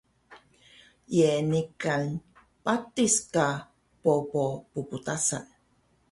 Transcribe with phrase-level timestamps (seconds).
[1.15, 2.03] Ye niqan
[2.63, 3.45] patis ka
[4.01, 5.45] bobo pptasan?